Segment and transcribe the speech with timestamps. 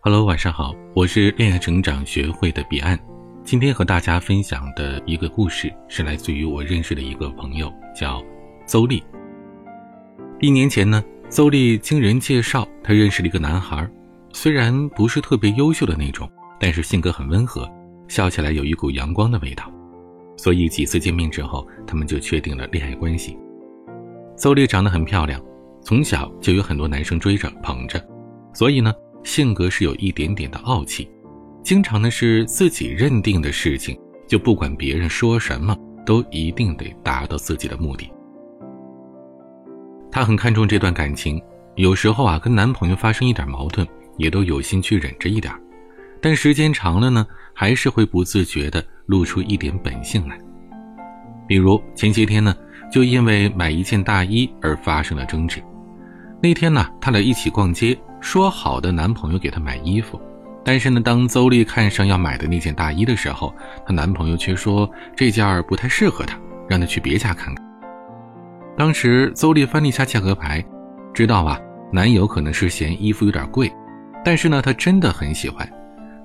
[0.00, 2.98] Hello，晚上好，我是恋爱成长学会的彼岸。
[3.44, 8.22] 今天和大家分享的一个故事是来自于我认识的一个朋友，叫
[8.66, 9.02] 邹丽。
[10.40, 13.86] 一年前呢，邹丽经人介绍，她认识了一个男孩，
[14.32, 17.70] 虽然不是特别优秀的那种，但是性格很温和，
[18.08, 19.70] 笑起来有一股阳光的味道。
[20.38, 23.36] 所以几次见面之后，他们就确定了恋爱关系。
[24.34, 25.38] 邹丽长得很漂亮，
[25.82, 28.02] 从小就有很多男生追着捧着，
[28.60, 28.92] 所以呢。
[29.22, 31.10] 性格是有一点点的傲气，
[31.62, 38.10] 经常呢是自己认定的事情，就不管别人说什么，都一定得达到自己的目的。
[40.10, 41.40] 她很看重这段感情，
[41.76, 45.54] 有时候啊跟男朋友发生一点矛盾，也都有心去忍着一点，
[46.20, 50.38] 但时间长了呢，还是会不自觉的露出一点本性来。
[51.46, 52.54] 比如前些天呢，
[52.90, 55.62] 就因为买一件大衣而发生了争执。
[56.42, 57.96] 那天呢，他俩一起逛街。
[58.20, 60.20] 说好的男朋友给她买衣服，
[60.64, 63.52] 但是呢，当邹丽看上要买的那件大衣的时候，
[63.86, 67.66] 她男朋友却说这件儿不太适合她，让她去别家看看。
[68.76, 70.64] 当时邹丽翻了一下价格牌，
[71.12, 71.58] 知道啊，
[71.92, 73.70] 男友可能是嫌衣服有点贵，
[74.24, 75.68] 但是呢，她真的很喜欢，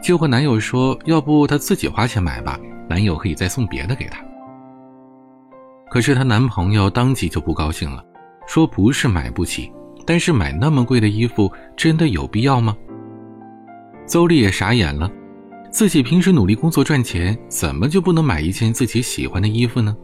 [0.02, 4.24] 就和男友说，要不她自己花钱买吧，男友可以再送别的给她。
[5.90, 8.04] 可是她男朋友当即就不高兴了，
[8.48, 9.72] 说不是买不起。
[10.06, 12.76] 但是买那么贵的衣服真的有必要吗？
[14.06, 15.12] 邹丽也傻眼了，
[15.72, 19.96] 自己平时努力工作赚钱，怎么就不能买一件自己喜欢的衣服呢？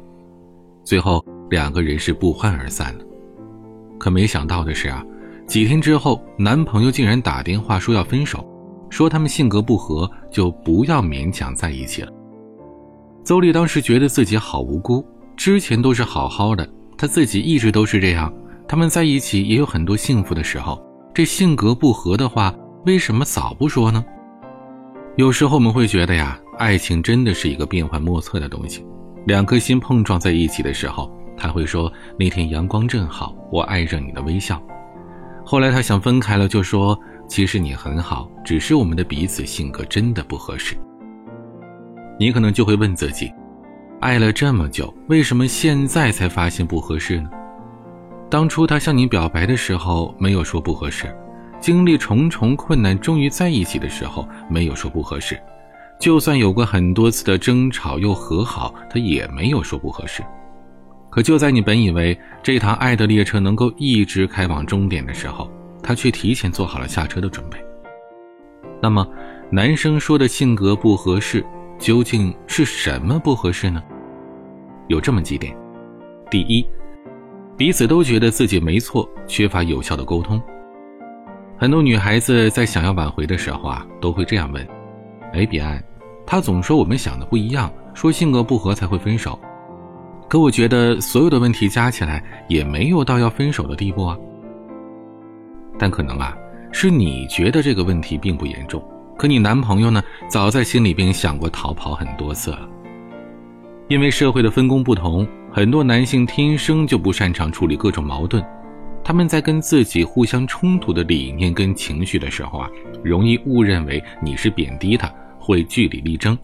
[0.84, 3.06] 最后两个人是不欢而散了。
[4.00, 5.06] 可没想到的是啊，
[5.46, 8.44] 几天之后，男朋友竟然打电话说要分手，
[8.90, 12.12] 说他们性格不合，就不要勉强在一起了。
[13.24, 15.06] 邹丽当时觉得自己好无辜，
[15.38, 18.34] 之前都是好好的，她自己一直都是这样。
[18.72, 20.82] 他们在一起也有很多幸福的时候，
[21.14, 22.56] 这性格不合的话，
[22.86, 24.02] 为什么早不说呢？
[25.18, 28.86] 有时候我们会觉得呀，爱情真的是一个变幻莫测的东西。
[29.26, 34.58] 两颗心碰撞在一起的时候，他会说那天阳光正好，我爱着你的微笑。
[35.44, 36.98] 后来他想分开了，就说
[37.28, 40.78] 其实你很好，只是我们的彼此性格真的不合适。
[42.18, 43.30] 你可能就会问自己，
[44.00, 47.30] 爱了这么久，为什么现在才发现不合适呢？
[48.32, 51.06] 当初他向你表白的时候，没有说不合适；
[51.60, 55.38] 经历重重困难，终于在一起的时候，没有说不合适。
[56.00, 60.24] 就算有过很多次的争吵又和好，他也没有说不合适。
[61.10, 65.52] 可就在你本以为这趟爱的列车能够一直开往终点的时候，
[65.84, 67.58] 他却提前做好了下车的准备。
[68.82, 69.06] 那么，
[69.52, 71.46] 男生说的性格不合适，
[71.78, 73.84] 究竟是什么不合适呢？
[74.88, 75.54] 有这么几点：
[76.30, 76.66] 第一。
[77.62, 80.42] 彼此都觉得自己没错，缺乏有效的沟通。
[81.60, 84.68] 很多女孩子在想要挽回的时候啊，都会这样问
[85.32, 85.80] ：“哎，彼岸，
[86.26, 89.40] 他总说我们想的不一样，说性格不合才会分手。
[90.28, 94.18] 可我觉得所有的问题加起来也没有到要分手的地步啊。
[95.78, 96.36] 但可能啊，
[96.72, 98.84] 是你觉得这个问题并不严重，
[99.20, 102.68] 可你男朋友呢，早在心里边想过逃跑很多次了。
[103.88, 108.42] 因为社会的分工不同。”很多男性天生就不擅长处理各种矛盾，
[109.04, 112.70] 他们在跟自己互相冲突的理念跟情绪的时候啊，
[113.04, 116.38] 容易误认为你是贬低他，会据理力争。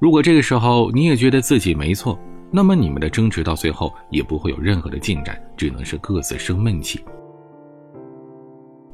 [0.00, 2.18] 如果这个时候你也觉得自己没错，
[2.50, 7.00] 那么你们的争执到最后也不会有任何的进展，只能是各自生闷气。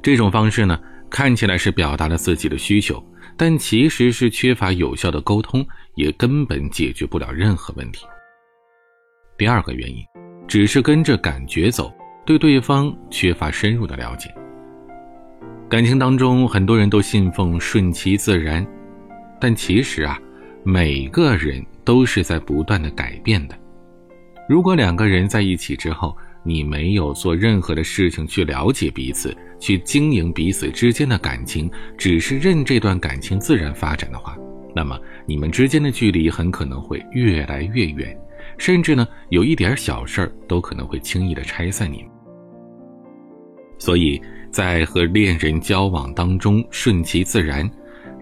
[0.02, 3.02] 这种方式呢，看起来是表达了自己的需求，
[3.38, 8.04] 但其实是缺乏有效的沟通，也根本解决不了任何问题。
[9.40, 10.04] 第二个原因，
[10.46, 11.90] 只是跟着感觉走，
[12.26, 14.30] 对对方缺乏深入的了解。
[15.66, 18.66] 感情当中，很多人都信奉顺其自然，
[19.40, 20.20] 但其实啊，
[20.62, 23.58] 每个人都是在不断的改变的。
[24.46, 26.14] 如果两个人在一起之后，
[26.44, 34.36] 你没有做任何的事情去了解彼此，去经营彼此之间的感情，只是任这段感情自然发展的话，
[34.76, 38.14] 那么你们之间的距离很可能会越来越远。
[38.58, 42.10] 甚至呢，有一点小事儿都可能会轻易的拆散你们。
[43.78, 44.20] 所以
[44.50, 47.68] 在和恋人交往当中顺其自然，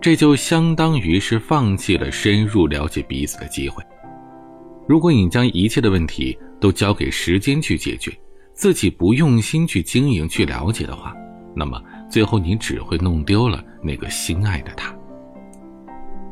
[0.00, 3.82] 这就相当于是放弃了深入了解彼此的机会。
[4.86, 8.12] 如果你将一切的问题都交给时间去解决，
[8.54, 11.14] 自己不用心去经营、去了解的话，
[11.54, 14.94] 那么最后你只会弄丢了那个心爱的他。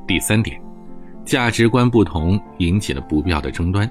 [0.07, 0.66] 第三点。
[1.27, 3.91] 价值观不同引起了不必要的争端。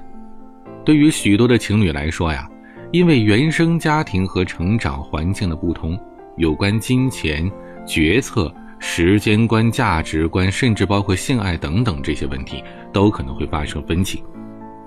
[0.84, 2.48] 对于许多的情侣来说呀，
[2.92, 5.98] 因为原生家庭和成长环境的不同，
[6.36, 7.50] 有关金钱、
[7.86, 14.22] 决策、时间观、价值观，甚至包括性爱等等这些问题，都可能会发生分歧。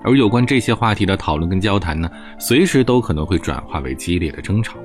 [0.02, 4.78] 而有关这些话题的讨论跟交谈呢，随时都可能会转化为激烈的争吵。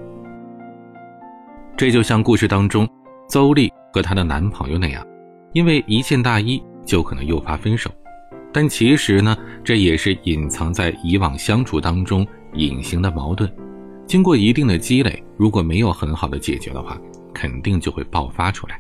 [1.77, 2.88] 这就像故事当中
[3.29, 5.06] 邹丽和她的男朋友那样，
[5.53, 7.89] 因为一件大衣就可能诱发分手。
[8.53, 13.51] 但其实呢，这也是隐藏在以往相处当中隐形的矛盾。
[14.07, 16.97] 经过一定的积累，如果没有很好的解决的话，
[17.33, 18.79] 肯定就会爆发出来。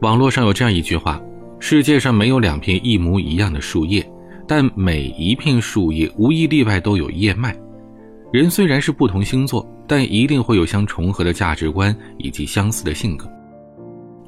[0.00, 1.20] 网络上有这样一句话。
[1.60, 4.06] 世界上没有两片一模一样的树叶，
[4.46, 7.56] 但每一片树叶无一例外都有叶脉。
[8.30, 13.26] 人虽然是不同星座，但一定会有相重合的价值观以及相似的性格。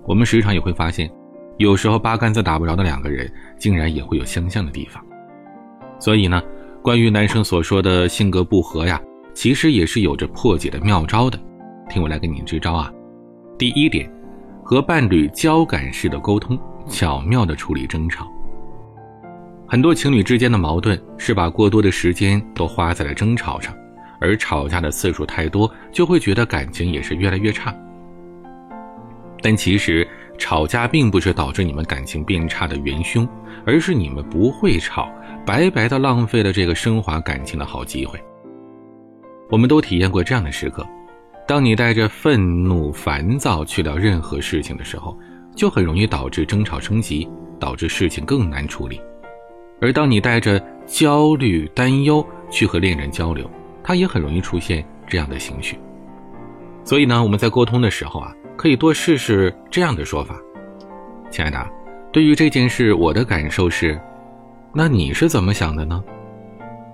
[0.07, 1.11] 我们时常也会发现，
[1.59, 5.05] 有时候八竿子打不着的两个人，竟然也会有相像的地方。
[5.99, 6.43] 所以呢，
[6.83, 9.01] 关于男生所说的性格不合呀，
[9.35, 11.39] 其实也是有着破解的妙招的。
[11.89, 12.93] 听我来给您支招啊！
[13.59, 14.11] 第一点，
[14.63, 16.59] 和伴侣交感式的沟通。
[16.89, 18.31] 巧妙的处理争吵。
[19.67, 23.75] 很多情侣之间的矛盾是把过多的时间都花在了争吵上，
[24.21, 27.75] 而吵架的次数太多，就会觉得感情也是越来越差。
[29.43, 30.07] 但其实
[30.39, 33.29] 吵架并不是导致你们感情变差的元凶，
[33.65, 35.09] 而是你们不会吵，
[35.45, 38.19] 白白的浪费了这个升华感情的好机会。
[39.51, 40.87] 我们都体验过这样的时刻：
[41.47, 45.17] 当你带着愤怒、烦躁去聊任何事情的时候。
[45.57, 47.27] 就很容易导致争吵升级，
[47.59, 49.01] 导致事情更难处理。
[49.81, 53.51] 而当你带着焦虑、担忧去和恋人交流，
[53.83, 55.79] 他也很容易出现这样的情绪。
[56.87, 60.37] 所以呢，我们在沟通的时候啊，可以多试试这样的说法
[61.33, 61.59] ：“亲爱的，
[62.13, 64.01] 对于这件事，我的感受是，
[64.73, 66.01] 那你是怎么想的呢？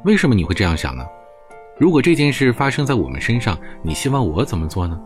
[0.06, 1.04] 为什么你会这样想呢？
[1.78, 4.98] 如果这件事发生在我们身上，你希望我怎么做呢？”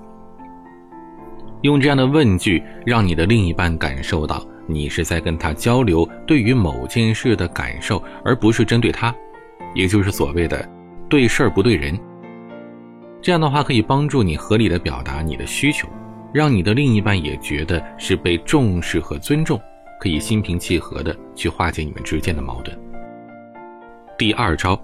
[1.62, 9.12] 用这样的问句，让你的另一半感受到你是在跟他交流对于某件事的感受，而不是针对他，
[9.74, 10.64] 也就是所谓的
[11.10, 11.98] “对事儿不对人”。
[13.22, 15.88] 这样的话可以帮助你合理的表达你的需求，
[16.32, 19.60] 让你的另一半也觉得是被重视和尊重，
[20.00, 22.78] 可以心平气和的去化解你们之间的矛盾。
[24.16, 24.80] 第二招，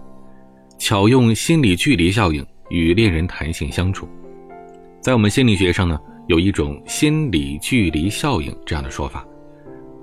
[0.79, 4.09] 巧用心理距离效应与恋人弹性相处。
[5.01, 5.99] 在我们心理学上呢。
[6.29, 9.27] 有一种心理距离效应这样的说法，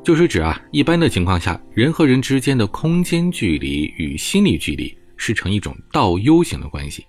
[0.04, 7.06] 就是指啊，一般的情况下，人和人之间的空间距离与心理距离是呈一种倒 U 型的关系。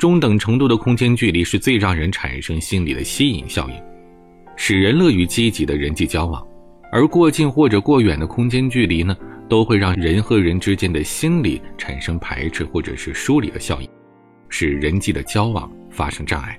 [0.00, 3.74] 中等程度的空间距离是最让人产生心理的吸引效应，
[4.56, 6.42] 使人乐于积极的人际交往；
[6.90, 9.14] 而过近或者过远的空间距离呢，
[9.46, 13.88] 都会让人和人之间的心理产生排斥或者是疏离的效应，
[14.48, 16.58] 使人际的交往发生障碍。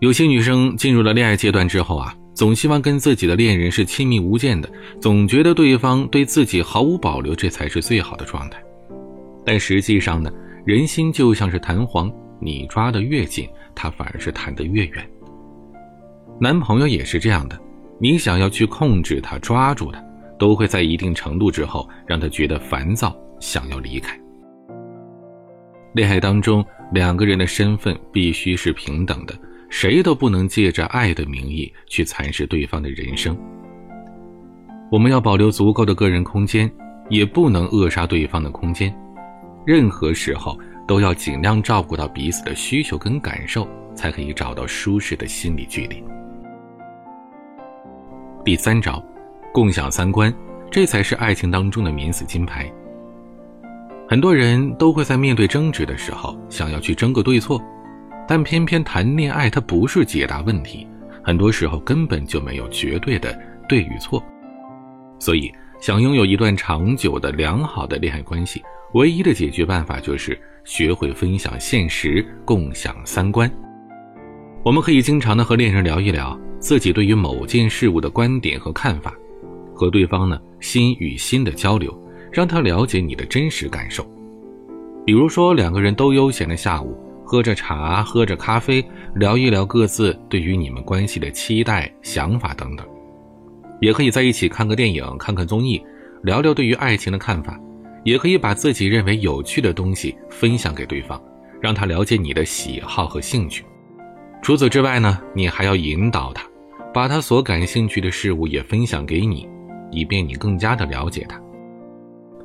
[0.00, 8.62] 有些女生进入了恋爱阶段之后啊，总希望跟自己的恋人是亲密无间的，总觉得对方对自己毫无保留，这才是最好的状态。
[9.46, 10.30] 但实际上呢，
[10.64, 15.10] 人心就像是弹簧，你抓得越紧，它反而是弹得越远。
[16.40, 17.58] 男朋友也是这样的，
[17.98, 20.02] 你想要去控制他、抓住他，
[20.38, 24.18] 都会在一定程度之后让他觉得烦躁，想要离开。
[25.92, 29.34] 恋爱当中，两个人的身份必须是平等的。
[29.68, 33.36] 谁都不能借着爱的名义去蚕食对方的人生。
[34.90, 36.68] 我们要保留足够的个人空间，
[37.08, 38.92] 也不能扼杀对方的空间。
[39.66, 46.02] 任何时候都要尽量照顾到彼此的需求跟感受，才可以找到舒适的心理距离。
[48.44, 49.02] 第三招，
[49.52, 50.34] 共享三观，
[50.70, 52.70] 这才是爱情当中的免死金牌。
[54.08, 57.62] 很多人都会在面对争执的时候，想要去争个对错。
[58.26, 60.86] 但偏偏谈恋爱，它不是解答问题，
[61.22, 63.36] 很多时候根本就没有绝对的
[63.68, 64.22] 对与错。
[65.18, 68.62] 所以，想拥有一段长久的良好的恋爱关系，
[68.94, 73.50] 唯一的解决办法就是学会分享现实，共享三观。
[74.64, 79.14] 我们可以经常的和恋人聊一聊自己对于某件事物的观点和看法，
[79.74, 81.96] 和对方呢心与心的交流，
[82.32, 84.04] 让他了解你的真实感受。
[85.06, 86.96] 比如说，两个人都悠闲的下午。
[87.22, 92.84] 喝着茶，喝着咖啡，聊一聊各自对于你们关系的期待、想法等等，
[93.80, 95.80] 也可以在一起看个电影、看看综艺，
[96.24, 97.56] 聊聊对于爱情的看法，
[98.04, 101.20] 也可以把自己认为有趣的东西分享给对方，
[101.60, 103.64] 让他了解你的喜好和兴趣。
[104.42, 106.42] 除此之外呢，你还要引导他，
[106.92, 109.48] 把他所感兴趣的事物也分享给你，
[109.90, 111.40] 以便你更加的了解他。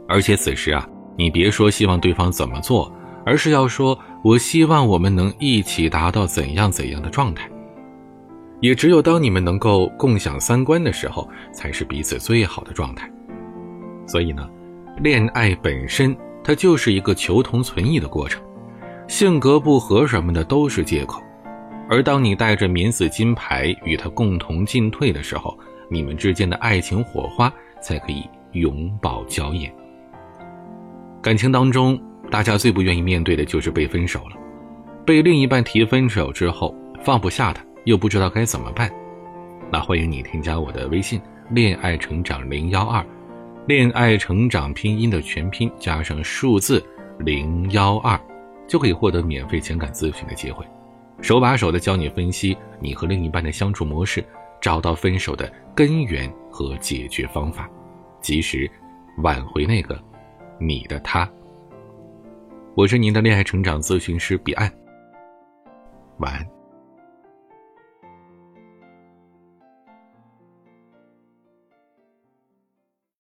[0.08, 2.92] 而且此时啊，你别说希望对方怎么做。
[3.28, 7.50] 而是要说我希望我们能一起达到怎样怎样的状态。
[8.62, 13.12] 也只有当你们能够共享三观的时候，才是彼此最好的状态。
[14.06, 14.48] 所以呢，
[15.02, 18.42] 恋爱本身它就是一个求同存异的过程，
[19.08, 21.22] 性格不合什么的都是借口。
[21.90, 25.58] 而当你带着免死金牌与他共同进退的时候，
[25.90, 28.24] 你们之间的爱情火花才可以
[28.54, 29.72] 永葆娇艳。
[31.22, 32.00] 感情当中，
[32.32, 34.38] 大家最不愿意面对的就是被分手了，
[35.06, 36.74] 被另一半提分手之后
[37.04, 37.64] 放不下他。
[37.84, 38.90] 又不知道该怎么办，
[39.72, 41.22] 那欢迎你添加我的微信
[41.52, 43.06] “恋爱成长零幺二”，
[43.68, 46.84] 恋爱成长拼音的全拼加上数字
[47.18, 48.20] 零幺二，
[48.68, 50.64] 就可以获得免费情感咨询的机会，
[51.20, 54.24] 手把手的教你分析你和另一半的相处模式，
[54.62, 57.68] 找到分手的根源和解决方法，
[58.22, 58.70] 及时
[59.24, 60.00] 挽回那个
[60.60, 61.28] 你的他。
[62.76, 64.72] 我是您的恋爱成长咨询师彼岸，
[66.20, 66.55] 晚安。